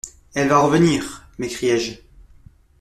[0.33, 1.91] «Elle va revenir!» m'écriai-je.